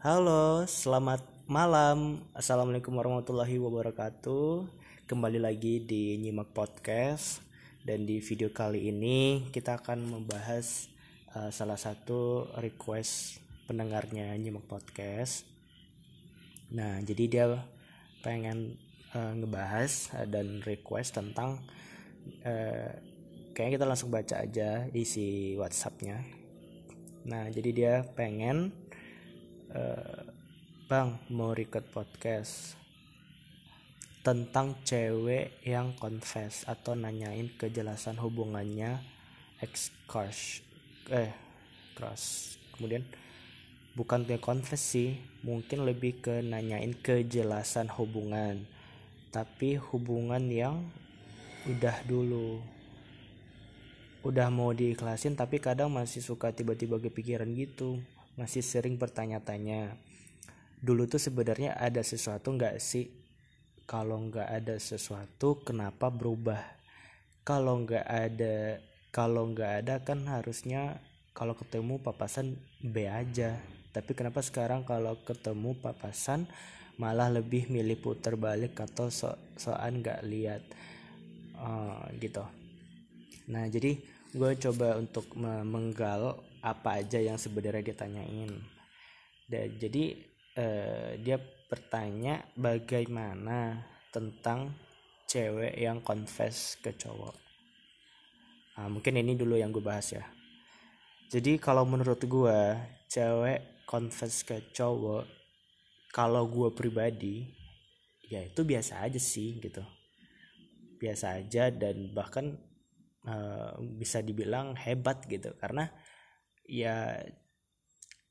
[0.00, 2.24] Halo, selamat malam.
[2.32, 4.64] Assalamualaikum warahmatullahi wabarakatuh.
[5.04, 7.44] Kembali lagi di Nyimak Podcast
[7.84, 10.88] dan di video kali ini kita akan membahas
[11.36, 15.44] uh, salah satu request pendengarnya Nyimak Podcast.
[16.72, 17.44] Nah, jadi dia
[18.24, 18.80] pengen
[19.12, 21.60] uh, ngebahas uh, dan request tentang
[22.48, 22.88] uh,
[23.52, 26.24] kayaknya kita langsung baca aja isi WhatsAppnya.
[27.28, 28.72] Nah, jadi dia pengen
[29.74, 30.22] uh,
[30.90, 32.74] bang mau record podcast
[34.20, 39.00] tentang cewek yang confess atau nanyain kejelasan hubungannya
[39.62, 40.60] ex crush
[41.08, 41.32] eh
[41.96, 42.58] crush.
[42.76, 43.06] Kemudian
[43.96, 45.16] bukan ke confess sih
[45.46, 48.66] mungkin lebih ke nanyain kejelasan hubungan
[49.30, 50.76] tapi hubungan yang
[51.70, 52.60] udah dulu.
[54.20, 58.04] Udah mau diikhlasin tapi kadang masih suka tiba-tiba kepikiran gitu
[58.38, 59.96] masih sering bertanya-tanya
[60.80, 63.12] dulu tuh sebenarnya ada sesuatu nggak sih?
[63.84, 66.60] Kalau nggak ada sesuatu kenapa berubah?
[67.44, 71.02] Kalau nggak ada kalau nggak ada kan harusnya
[71.36, 73.60] kalau ketemu papasan B aja.
[73.90, 76.46] Tapi kenapa sekarang kalau ketemu papasan
[76.96, 80.62] malah lebih milih putar balik atau so soan nggak lihat?
[81.60, 82.46] Uh, gitu.
[83.50, 88.52] Nah jadi gue coba untuk menggal apa aja yang sebenarnya ditanyain
[89.50, 90.04] dan jadi
[90.54, 91.36] eh, dia
[91.66, 94.74] bertanya bagaimana tentang
[95.30, 97.34] cewek yang confess ke cowok.
[98.74, 100.26] Nah, mungkin ini dulu yang gue bahas ya.
[101.30, 102.58] Jadi kalau menurut gue
[103.06, 105.26] cewek confess ke cowok
[106.10, 107.46] kalau gue pribadi
[108.26, 109.86] ya itu biasa aja sih gitu.
[110.98, 112.58] Biasa aja dan bahkan
[113.30, 115.54] uh, bisa dibilang hebat gitu.
[115.54, 115.86] Karena
[116.66, 117.16] ya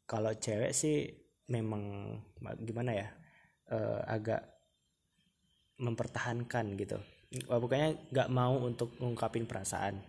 [0.09, 1.09] kalau cewek sih
[1.49, 2.13] memang
[2.61, 3.07] gimana ya
[3.73, 4.41] uh, agak
[5.79, 6.97] mempertahankan gitu.
[7.45, 10.01] Pokoknya nggak mau untuk ngungkapin perasaan.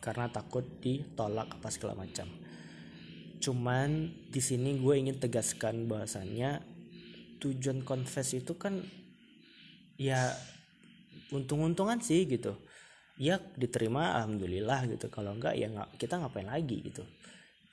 [0.00, 2.28] Karena takut ditolak apa segala macam.
[3.38, 6.64] Cuman di sini gue ingin tegaskan bahwasannya
[7.40, 8.80] tujuan confess itu kan
[10.00, 10.32] ya
[11.32, 12.56] untung-untungan sih gitu
[13.16, 15.08] ya diterima alhamdulillah gitu.
[15.08, 17.04] Kalau enggak ya nggak kita ngapain lagi gitu.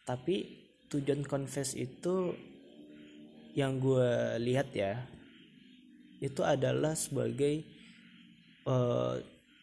[0.03, 2.35] Tapi tujuan confess itu
[3.53, 4.97] yang gue lihat ya
[6.23, 7.61] itu adalah sebagai
[8.65, 9.19] uh,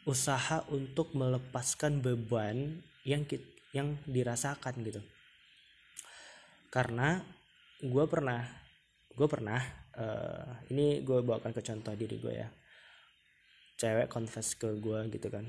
[0.07, 3.25] usaha untuk melepaskan beban yang
[3.73, 5.01] yang dirasakan gitu.
[6.71, 7.19] Karena
[7.81, 8.45] gue pernah
[9.11, 9.61] gue pernah
[9.97, 12.49] uh, ini gue bawakan ke contoh diri gue ya.
[13.81, 15.49] Cewek confess ke gue gitu kan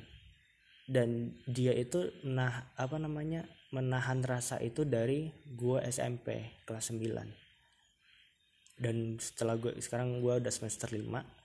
[0.89, 9.21] dan dia itu nah apa namanya menahan rasa itu dari gue SMP kelas 9 dan
[9.21, 11.41] setelah gue sekarang gue udah semester 5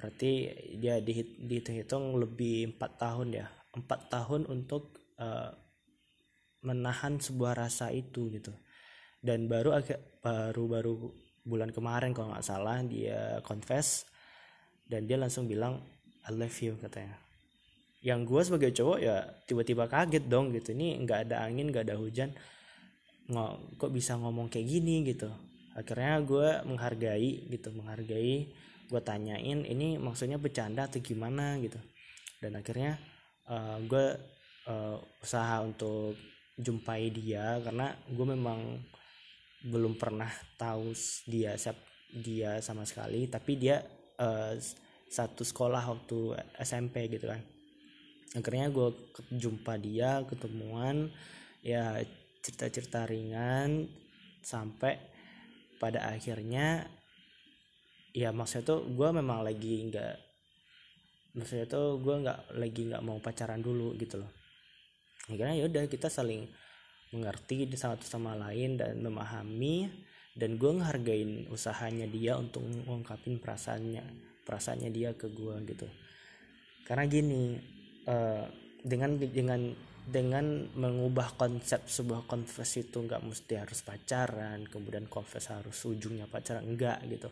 [0.00, 0.48] berarti
[0.80, 0.96] dia
[1.44, 3.46] dihitung lebih empat tahun ya.
[3.76, 5.52] Empat tahun untuk uh,
[6.64, 8.48] menahan sebuah rasa itu gitu.
[9.20, 10.92] Dan baru agak baru baru
[11.44, 14.08] bulan kemarin kalau nggak salah dia confess
[14.88, 15.80] dan dia langsung bilang
[16.28, 17.16] I love you katanya
[18.00, 20.72] yang gue sebagai cowok ya tiba-tiba kaget dong gitu.
[20.72, 22.32] Ini nggak ada angin nggak ada hujan.
[23.28, 25.28] Nggak kok bisa ngomong kayak gini gitu.
[25.76, 28.50] Akhirnya gue menghargai gitu menghargai
[28.90, 31.60] gue tanyain ini maksudnya bercanda atau gimana?
[31.60, 31.76] gitu.
[32.40, 32.96] Dan akhirnya
[33.52, 34.06] uh, gue
[34.66, 36.16] uh, usaha untuk
[36.56, 38.80] jumpai dia karena gue memang
[39.60, 40.96] belum pernah tahu
[41.28, 41.76] dia siap
[42.08, 43.28] dia sama sekali.
[43.28, 43.84] Tapi dia
[44.16, 44.56] uh,
[45.12, 47.59] satu sekolah waktu SMP gitu kan
[48.30, 48.88] akhirnya gue
[49.34, 51.10] jumpa dia ketemuan
[51.66, 51.98] ya
[52.40, 53.90] cerita-cerita ringan
[54.40, 54.96] sampai
[55.82, 56.86] pada akhirnya
[58.14, 60.14] ya maksudnya tuh gue memang lagi nggak
[61.34, 64.30] maksudnya tuh gue nggak lagi nggak mau pacaran dulu gitu loh.
[65.30, 66.46] Akhirnya ya udah kita saling
[67.14, 69.90] mengerti satu sama lain dan memahami
[70.34, 74.02] dan gue ngehargain usahanya dia untuk mengungkapin perasaannya
[74.46, 75.86] perasaannya dia ke gue gitu.
[76.86, 77.58] Karena gini
[78.08, 78.44] uh,
[78.80, 79.60] dengan dengan
[80.10, 86.66] dengan mengubah konsep sebuah confess itu nggak mesti harus pacaran kemudian confess harus ujungnya pacaran
[86.66, 87.28] enggak gitu.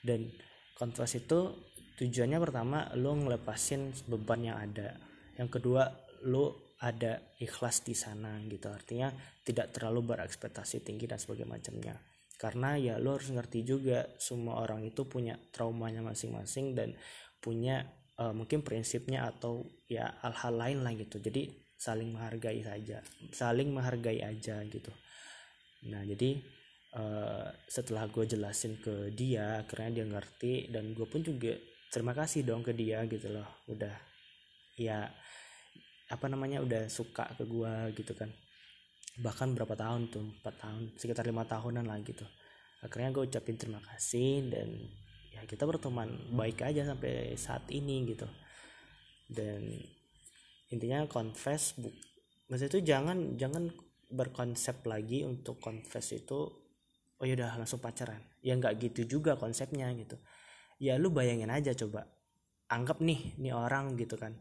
[0.00, 0.28] Dan
[0.74, 1.54] confess itu
[1.96, 4.96] tujuannya pertama lo ngelepasin beban yang ada.
[5.36, 5.88] Yang kedua
[6.28, 8.68] lo ada ikhlas di sana gitu.
[8.72, 9.12] Artinya
[9.44, 11.94] tidak terlalu berekspektasi tinggi dan sebagainya macamnya.
[12.40, 16.96] Karena ya lo harus ngerti juga semua orang itu punya traumanya masing-masing dan
[17.36, 17.84] punya
[18.20, 21.16] uh, mungkin prinsipnya atau ya hal-hal lain lah gitu.
[21.16, 21.48] Jadi
[21.80, 23.00] saling menghargai saja
[23.32, 24.92] saling menghargai aja gitu.
[25.88, 26.36] Nah jadi
[26.92, 31.56] uh, setelah gue jelasin ke dia akhirnya dia ngerti dan gue pun juga
[31.88, 33.48] terima kasih dong ke dia gitu loh.
[33.64, 33.96] Udah
[34.76, 35.08] ya
[36.12, 38.28] apa namanya udah suka ke gue gitu kan.
[39.16, 42.28] Bahkan berapa tahun tuh empat tahun sekitar lima tahunan lah gitu.
[42.84, 44.68] Akhirnya gue ucapin terima kasih dan
[45.40, 48.28] ya kita berteman baik aja sampai saat ini gitu.
[49.24, 49.80] Dan
[50.68, 51.88] intinya confess bu
[52.52, 53.72] maksudnya itu jangan jangan
[54.10, 56.38] berkonsep lagi untuk confess itu
[57.20, 58.20] oh ya udah langsung pacaran.
[58.44, 60.20] Ya nggak gitu juga konsepnya gitu.
[60.76, 62.04] Ya lu bayangin aja coba.
[62.68, 64.36] Anggap nih nih orang gitu kan.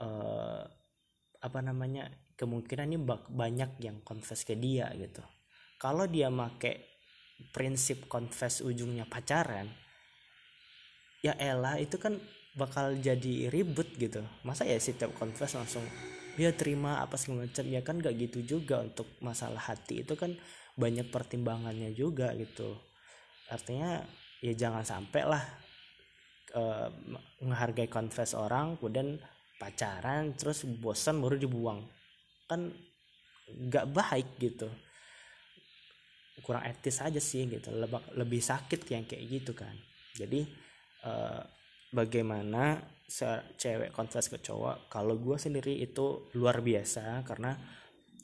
[0.00, 0.64] Uh,
[1.40, 5.24] apa namanya kemungkinan ini banyak yang confess ke dia gitu.
[5.80, 6.90] Kalau dia make
[7.52, 9.68] prinsip confess ujungnya pacaran
[11.20, 12.16] ya elah itu kan
[12.56, 14.24] bakal jadi ribet gitu.
[14.42, 15.84] Masa ya setiap confess langsung
[16.40, 17.64] ya terima apa segala macam.
[17.68, 20.02] Ya kan gak gitu juga untuk masalah hati.
[20.02, 20.34] Itu kan
[20.74, 22.74] banyak pertimbangannya juga gitu.
[23.52, 24.02] Artinya
[24.40, 25.44] ya jangan sampai lah
[26.56, 26.88] uh,
[27.44, 29.20] menghargai confess orang kemudian
[29.60, 31.84] pacaran terus bosan baru dibuang.
[32.48, 32.72] Kan
[33.50, 34.70] nggak baik gitu.
[36.40, 37.68] Kurang etis aja sih gitu.
[38.16, 39.76] Lebih sakit yang kayak gitu kan.
[40.16, 40.69] Jadi
[41.04, 41.42] uh,
[41.92, 42.78] bagaimana
[43.58, 44.86] cewek kontes ke cowok?
[44.86, 47.58] Kalau gue sendiri itu luar biasa karena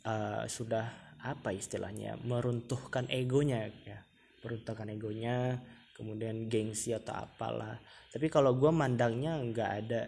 [0.06, 3.98] uh, sudah apa istilahnya meruntuhkan egonya ya.
[4.46, 5.58] Meruntuhkan egonya
[5.98, 7.82] kemudian gengsi atau apalah.
[8.14, 10.02] Tapi kalau gue mandangnya nggak ada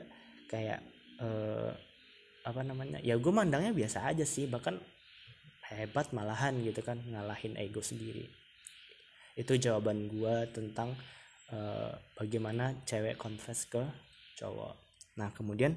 [0.46, 0.80] kayak
[1.18, 1.74] uh,
[2.46, 4.46] apa namanya ya gue mandangnya biasa aja sih.
[4.46, 4.78] Bahkan
[5.74, 8.30] hebat malahan gitu kan ngalahin ego sendiri.
[9.34, 10.94] Itu jawaban gue tentang
[11.52, 13.80] uh, bagaimana cewek confess ke
[14.38, 14.74] cowok.
[15.18, 15.74] Nah kemudian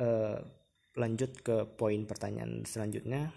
[0.00, 0.38] uh,
[0.96, 3.32] lanjut ke poin pertanyaan selanjutnya.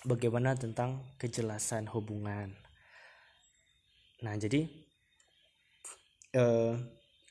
[0.00, 2.56] Bagaimana tentang kejelasan hubungan?
[4.24, 4.64] Nah jadi
[6.40, 6.72] uh,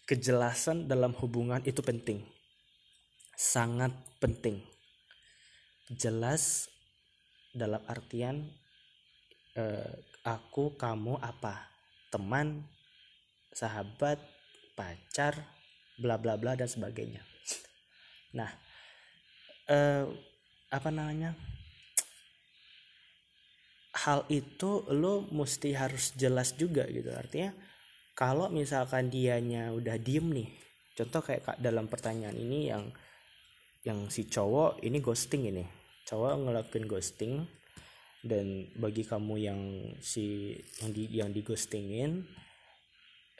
[0.09, 2.25] kejelasan dalam hubungan itu penting.
[3.38, 4.62] Sangat penting.
[5.89, 6.69] Jelas
[7.53, 8.45] dalam artian
[9.53, 9.94] eh,
[10.25, 11.69] aku kamu apa?
[12.09, 12.65] Teman
[13.59, 14.23] sahabat
[14.79, 15.35] pacar
[16.00, 17.19] bla bla bla dan sebagainya.
[18.31, 18.47] Nah
[19.67, 20.07] eh,
[20.71, 21.35] apa namanya?
[24.00, 27.11] Hal itu lo mesti harus jelas juga gitu.
[27.11, 27.51] Artinya
[28.15, 30.50] kalau misalkan dianya udah diem nih
[30.95, 32.91] contoh kayak dalam pertanyaan ini yang
[33.88, 35.67] yang si cowok ini ghosting ini.
[36.07, 37.33] Cowok ngelakuin ghosting
[38.23, 39.62] dan bagi kamu yang
[40.03, 42.27] si yang di yang di ghostingin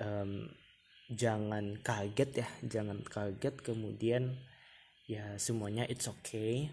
[0.04, 0.48] um,
[1.10, 4.38] jangan kaget ya jangan kaget kemudian
[5.10, 6.70] ya semuanya it's okay.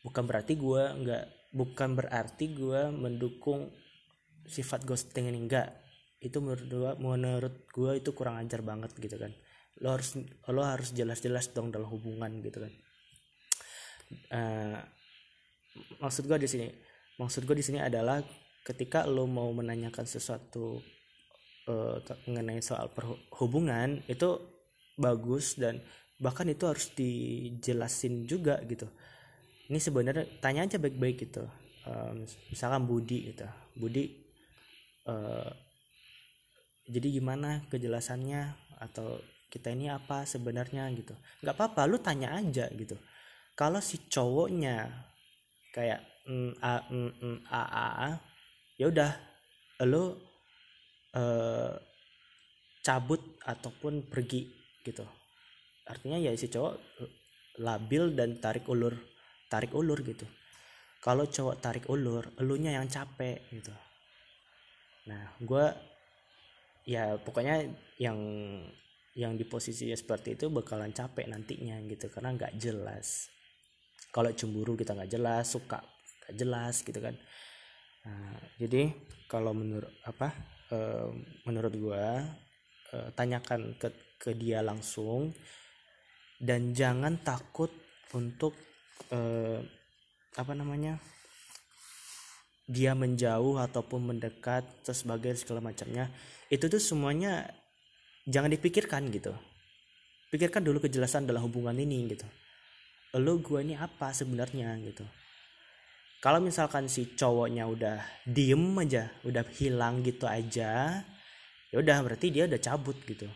[0.00, 3.70] Bukan berarti gue nggak bukan berarti gue mendukung
[4.44, 5.72] sifat ghosting ini enggak
[6.20, 9.32] itu menurut gue menurut gue itu kurang ajar banget gitu kan.
[9.84, 10.16] Lo harus
[10.48, 12.72] lo harus jelas-jelas dong dalam hubungan gitu kan.
[14.32, 14.78] Uh,
[16.00, 16.68] maksud gue di sini
[17.20, 18.22] maksud gue di sini adalah
[18.64, 20.80] ketika lo mau menanyakan sesuatu
[21.68, 21.96] uh,
[22.28, 24.40] mengenai soal perhubungan itu
[24.94, 25.82] bagus dan
[26.20, 28.86] bahkan itu harus dijelasin juga gitu.
[29.68, 31.44] Ini sebenarnya tanya aja baik-baik gitu.
[31.84, 33.44] Um, misalkan Budi gitu.
[33.76, 34.12] Budi
[35.08, 35.50] uh,
[36.88, 38.64] jadi gimana kejelasannya?
[38.80, 41.16] Atau kita ini apa sebenarnya gitu.
[41.40, 42.98] Nggak apa-apa lu tanya aja gitu.
[43.54, 44.90] Kalau si cowoknya
[45.70, 48.10] kayak mm, a mm, mm, a a, a
[48.78, 49.10] ya udah
[49.86, 50.33] lo
[51.14, 51.72] uh,
[52.84, 54.44] cabut ataupun pergi
[54.84, 55.06] gitu.
[55.88, 56.74] Artinya ya si cowok
[57.64, 58.94] labil dan tarik ulur
[59.48, 60.26] tarik ulur gitu.
[61.00, 63.72] Kalau cowok tarik ulur elunya yang capek gitu.
[65.08, 65.66] Nah gue
[66.84, 67.64] ya pokoknya
[67.96, 68.18] yang
[69.14, 72.10] yang di posisinya seperti itu bakalan capek nantinya gitu.
[72.12, 73.30] Karena nggak jelas.
[74.10, 75.80] Kalau cemburu kita nggak jelas suka
[76.24, 77.14] nggak jelas gitu kan.
[78.04, 78.92] Nah, jadi
[79.28, 80.32] kalau menurut apa
[80.74, 80.78] e,
[81.46, 82.26] menurut gua
[82.90, 85.30] e, tanyakan ke ke dia langsung
[86.42, 87.70] dan jangan takut
[88.10, 88.58] untuk
[89.14, 89.18] e,
[90.34, 90.98] apa namanya
[92.66, 96.10] dia menjauh ataupun mendekat terus sebagai segala macamnya.
[96.48, 97.46] Itu tuh semuanya
[98.26, 99.36] jangan dipikirkan gitu.
[100.32, 102.26] Pikirkan dulu kejelasan dalam hubungan ini gitu.
[103.20, 105.06] Lo gue ini apa sebenarnya gitu
[106.24, 111.04] kalau misalkan si cowoknya udah diem aja udah hilang gitu aja
[111.68, 113.28] ya udah berarti dia udah cabut gitu.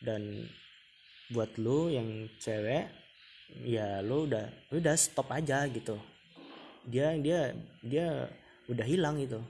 [0.00, 0.48] Dan
[1.28, 2.88] buat lo yang cewek
[3.68, 6.00] ya lo udah udah stop aja gitu.
[6.88, 7.52] Dia dia
[7.84, 8.32] dia
[8.64, 9.44] udah hilang gitu.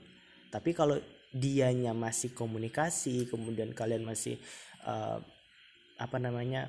[0.51, 0.99] Tapi kalau
[1.31, 4.43] dianya masih komunikasi kemudian kalian masih
[4.83, 5.23] uh,
[6.03, 6.67] apa namanya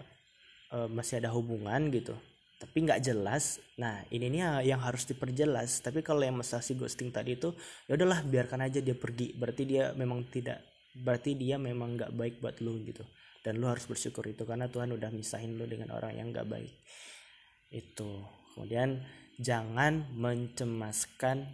[0.70, 2.13] uh, masih ada hubungan gitu
[2.58, 3.62] tapi nggak jelas.
[3.78, 5.86] Nah ini nih yang harus diperjelas.
[5.86, 7.54] Tapi kalau yang masalah si ghosting tadi itu
[7.86, 9.38] ya udahlah biarkan aja dia pergi.
[9.38, 10.66] Berarti dia memang tidak
[10.98, 13.06] berarti dia memang nggak baik buat lu gitu.
[13.46, 16.74] Dan lu harus bersyukur itu karena Tuhan udah misahin lu dengan orang yang nggak baik.
[17.70, 18.26] Itu.
[18.58, 19.06] Kemudian
[19.38, 21.46] jangan mencemaskan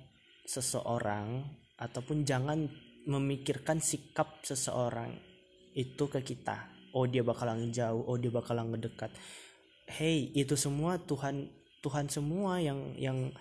[0.48, 1.44] seseorang
[1.76, 2.72] ataupun jangan
[3.04, 5.12] memikirkan sikap seseorang
[5.76, 6.72] itu ke kita.
[6.96, 9.12] Oh dia bakalan jauh oh dia bakalan ngedekat
[9.88, 11.50] hey itu semua Tuhan
[11.84, 13.32] Tuhan semua yang yang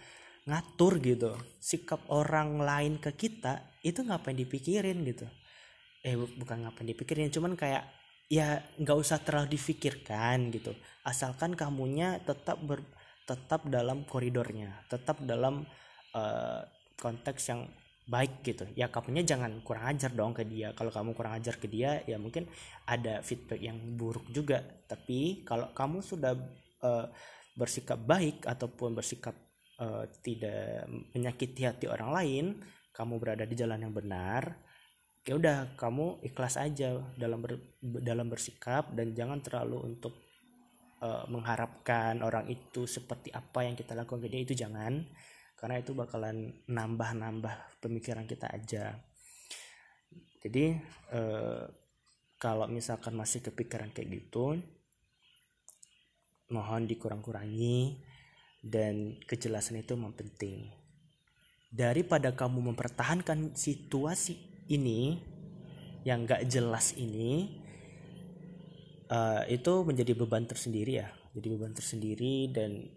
[0.46, 1.38] ngatur gitu.
[1.62, 5.26] Sikap orang lain ke kita itu ngapain dipikirin gitu?
[6.02, 7.87] Eh bukan ngapain dipikirin cuman kayak
[8.26, 10.75] ya nggak usah terlalu difikirkan gitu.
[11.06, 12.82] Asalkan kamunya tetap ber
[13.22, 15.62] tetap dalam koridornya tetap dalam
[16.14, 16.61] uh,
[16.99, 17.70] konteks yang
[18.09, 18.66] baik gitu.
[18.75, 20.75] Ya kamunya jangan kurang ajar dong ke dia.
[20.75, 22.47] Kalau kamu kurang ajar ke dia ya mungkin
[22.87, 24.62] ada feedback yang buruk juga.
[24.87, 26.35] Tapi kalau kamu sudah
[26.82, 27.06] uh,
[27.54, 29.37] bersikap baik ataupun bersikap
[29.78, 32.44] uh, tidak menyakiti hati orang lain
[32.92, 34.56] kamu berada di jalan yang benar
[35.23, 40.18] ya udah kamu ikhlas aja dalam ber, dalam bersikap dan jangan terlalu untuk
[40.99, 44.42] uh, mengharapkan orang itu seperti apa yang kita lakukan ke dia.
[44.42, 44.99] Itu jangan
[45.62, 48.99] karena itu bakalan nambah-nambah pemikiran kita aja.
[50.42, 50.75] Jadi
[51.14, 51.64] eh,
[52.42, 54.59] kalau misalkan masih kepikiran kayak gitu
[56.50, 58.02] mohon dikurang-kurangi
[58.59, 60.66] dan kejelasan itu memang penting.
[61.71, 65.23] Daripada kamu mempertahankan situasi ini
[66.02, 67.62] yang gak jelas ini
[69.09, 71.09] uh, itu menjadi beban tersendiri ya.
[71.33, 72.92] Jadi beban tersendiri dan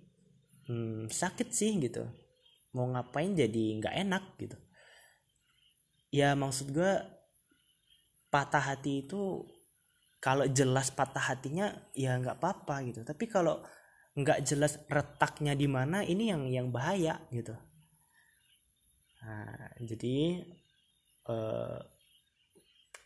[0.68, 2.25] hmm, sakit sih gitu
[2.76, 4.58] mau ngapain jadi nggak enak gitu.
[6.12, 6.92] Ya maksud gue
[8.28, 9.48] patah hati itu
[10.20, 13.08] kalau jelas patah hatinya ya nggak apa-apa gitu.
[13.08, 13.64] Tapi kalau
[14.16, 17.56] nggak jelas retaknya di mana ini yang yang bahaya gitu.
[19.24, 20.44] Nah jadi
[21.32, 21.80] eh,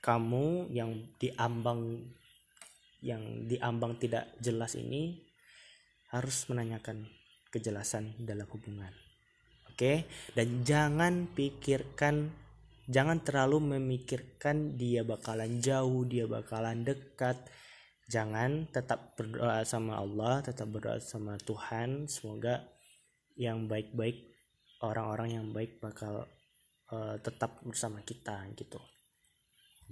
[0.02, 2.10] kamu yang diambang
[3.00, 5.24] yang diambang tidak jelas ini
[6.10, 7.06] harus menanyakan
[7.54, 8.92] kejelasan dalam hubungan
[9.80, 10.04] Oke,
[10.36, 12.28] dan jangan pikirkan
[12.92, 17.40] jangan terlalu memikirkan dia bakalan jauh, dia bakalan dekat.
[18.12, 22.12] Jangan tetap berdoa sama Allah, tetap berdoa sama Tuhan.
[22.12, 22.60] Semoga
[23.40, 24.20] yang baik-baik
[24.84, 26.28] orang-orang yang baik bakal
[26.92, 28.84] uh, tetap bersama kita gitu.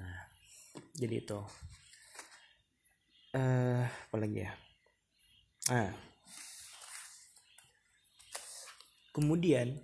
[0.03, 0.19] Nah,
[0.99, 1.39] jadi itu.
[3.31, 4.51] Uh, apa lagi ya?
[5.71, 5.95] Ah,
[9.17, 9.81] kemudian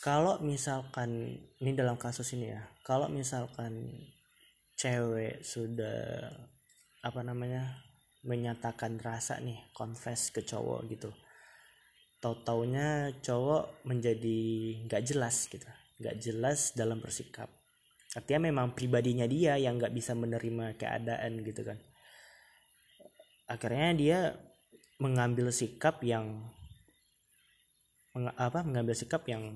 [0.00, 3.92] kalau misalkan ini dalam kasus ini ya kalau misalkan
[4.80, 6.32] cewek sudah
[7.04, 7.84] apa namanya
[8.24, 11.12] menyatakan rasa nih confess ke cowok gitu
[12.24, 14.40] tau taunya cowok menjadi
[14.88, 17.50] nggak jelas gitu nggak jelas dalam bersikap.
[18.14, 21.78] Artinya memang pribadinya dia yang nggak bisa menerima keadaan gitu kan.
[23.50, 24.18] Akhirnya dia
[25.02, 26.46] mengambil sikap yang
[28.18, 29.54] meng, apa mengambil sikap yang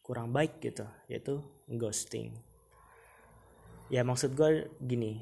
[0.00, 2.32] kurang baik gitu yaitu ghosting.
[3.92, 5.20] Ya maksud gue gini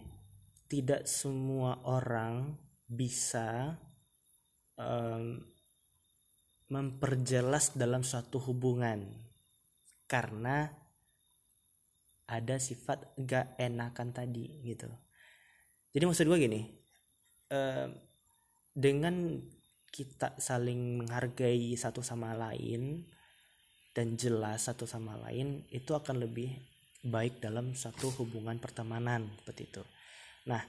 [0.70, 2.54] tidak semua orang
[2.86, 3.74] bisa
[4.78, 5.42] um,
[6.70, 9.06] memperjelas dalam suatu hubungan
[10.06, 10.70] karena
[12.26, 14.90] ada sifat gak enakan tadi gitu.
[15.90, 16.62] Jadi maksud gue gini
[17.50, 17.90] um,
[18.74, 19.38] dengan
[19.96, 23.00] kita saling menghargai satu sama lain
[23.96, 26.52] dan jelas satu sama lain itu akan lebih
[27.00, 29.82] baik dalam satu hubungan pertemanan seperti itu.
[30.52, 30.60] Nah,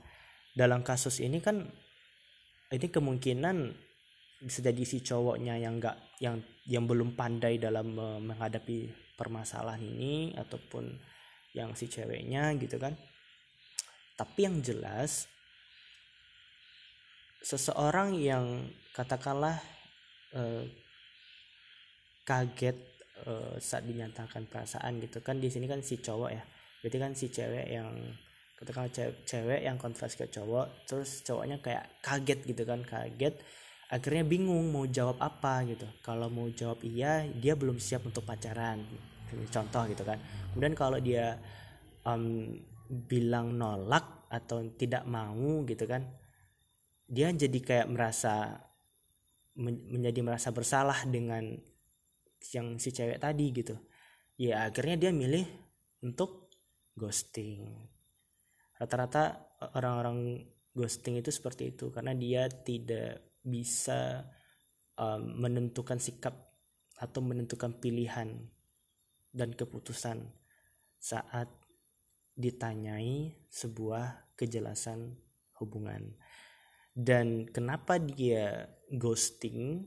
[0.55, 1.59] dalam kasus ini kan
[2.71, 3.57] ini kemungkinan
[4.47, 10.87] bisa jadi si cowoknya yang enggak yang yang belum pandai dalam menghadapi permasalahan ini ataupun
[11.51, 12.95] yang si ceweknya gitu kan.
[14.15, 15.27] Tapi yang jelas
[17.41, 19.61] seseorang yang katakanlah
[20.33, 20.65] eh,
[22.27, 22.77] kaget
[23.25, 25.21] eh, saat dinyatakan perasaan gitu.
[25.21, 26.43] Kan di sini kan si cowok ya.
[26.81, 27.89] Berarti kan si cewek yang
[28.57, 33.37] katakanlah cewek, cewek yang konfes ke cowok terus cowoknya kayak kaget gitu kan kaget.
[33.87, 35.87] Akhirnya bingung mau jawab apa gitu.
[36.03, 38.83] Kalau mau jawab iya dia belum siap untuk pacaran.
[39.51, 40.19] Contoh gitu kan.
[40.51, 41.39] Kemudian kalau dia
[42.03, 42.51] um,
[42.87, 46.03] bilang nolak atau tidak mau gitu kan
[47.07, 48.59] dia jadi kayak merasa
[49.57, 51.57] menjadi merasa bersalah dengan
[52.53, 53.73] yang si cewek tadi gitu.
[54.37, 55.47] Ya akhirnya dia milih
[56.05, 56.53] untuk
[56.93, 57.65] ghosting.
[58.77, 60.45] Rata-rata orang-orang
[60.77, 64.29] ghosting itu seperti itu karena dia tidak bisa
[64.99, 66.37] um, menentukan sikap
[67.01, 68.29] atau menentukan pilihan
[69.33, 70.21] dan keputusan
[71.01, 71.49] saat
[72.37, 75.17] ditanyai sebuah kejelasan
[75.57, 76.13] hubungan
[76.97, 79.85] dan kenapa dia ghosting?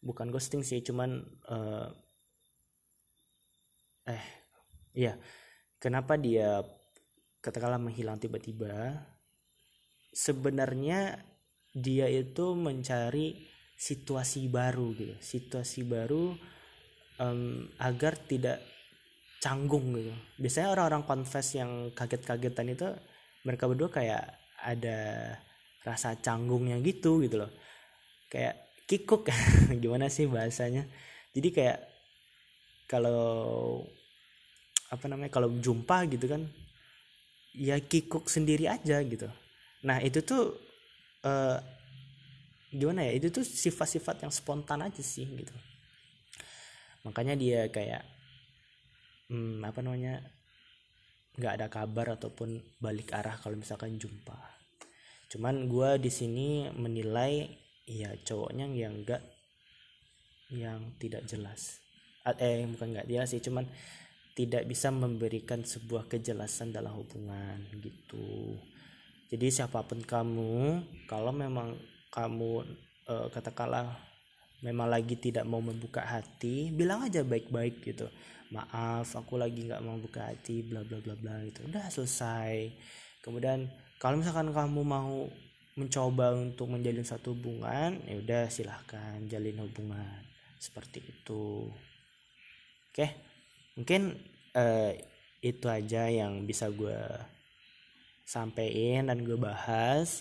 [0.00, 1.20] Bukan ghosting sih cuman
[1.52, 1.92] uh,
[4.08, 4.24] eh
[4.96, 5.20] iya.
[5.76, 6.64] Kenapa dia
[7.44, 9.04] katakanlah menghilang tiba-tiba?
[10.16, 11.20] Sebenarnya
[11.76, 16.30] dia itu mencari situasi baru gitu situasi baru
[17.18, 18.62] um, agar tidak
[19.42, 20.14] canggung gitu.
[20.40, 22.88] Biasanya orang-orang confess yang kaget-kagetan itu
[23.44, 24.24] mereka berdua kayak
[24.62, 25.34] ada
[25.84, 27.52] rasa canggungnya gitu gitu loh.
[28.32, 29.28] Kayak kikuk
[29.82, 30.88] gimana sih bahasanya?
[31.36, 31.78] Jadi kayak
[32.88, 33.84] kalau
[34.88, 36.46] apa namanya kalau jumpa gitu kan
[37.54, 39.28] ya kikuk sendiri aja gitu.
[39.84, 40.56] Nah itu tuh
[41.22, 41.58] uh,
[42.74, 45.54] gimana ya itu tuh sifat-sifat yang spontan aja sih gitu.
[47.04, 48.02] Makanya dia kayak
[49.28, 50.24] hmm, apa namanya
[51.34, 54.53] nggak ada kabar ataupun balik arah kalau misalkan jumpa
[55.34, 57.50] cuman gue di sini menilai
[57.90, 59.22] ya cowoknya yang enggak
[60.54, 61.82] yang tidak jelas.
[62.38, 63.66] Eh bukan nggak jelas sih cuman
[64.38, 68.58] tidak bisa memberikan sebuah kejelasan dalam hubungan gitu.
[69.30, 71.74] Jadi siapa pun kamu kalau memang
[72.14, 72.62] kamu
[73.10, 73.98] uh, katakanlah
[74.62, 78.06] memang lagi tidak mau membuka hati bilang aja baik-baik gitu.
[78.54, 81.66] Maaf aku lagi nggak mau buka hati bla bla bla bla gitu.
[81.66, 82.70] Udah selesai.
[83.20, 83.66] Kemudian
[84.04, 85.24] kalau misalkan kamu mau
[85.80, 90.20] mencoba untuk menjalin satu hubungan ya udah silahkan jalin hubungan
[90.60, 91.72] seperti itu.
[92.92, 93.06] Oke?
[93.80, 94.12] Mungkin
[94.52, 94.92] uh,
[95.40, 97.00] itu aja yang bisa gue
[98.28, 100.20] sampein dan gue bahas.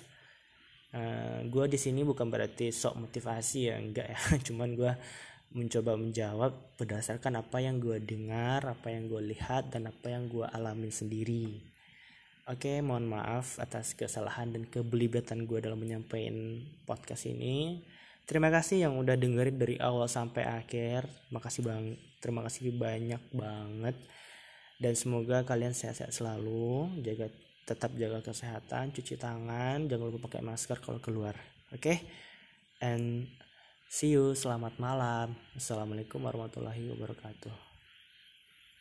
[0.96, 4.19] Uh, gue di sini bukan berarti sok motivasi ya enggak ya.
[4.48, 4.96] Cuman gue
[5.52, 10.48] mencoba menjawab berdasarkan apa yang gue dengar, apa yang gue lihat, dan apa yang gue
[10.48, 11.72] alami sendiri.
[12.43, 17.79] Oke, mohon maaf atas kesalahan dan kebelibetan gue dalam menyampaikan podcast ini.
[18.27, 21.08] Terima kasih yang udah dengerin dari awal sampai akhir.
[21.32, 23.95] Makasih bang, terima kasih banyak banget.
[24.75, 27.32] Dan semoga kalian sehat-sehat selalu, jaga
[27.63, 31.39] tetap jaga kesehatan, cuci tangan, jangan lupa pakai masker kalau keluar.
[31.71, 31.97] Oke, okay?
[32.84, 33.32] and
[33.93, 35.38] See you, selamat malam.
[35.53, 37.72] Assalamualaikum warahmatullahi wabarakatuh.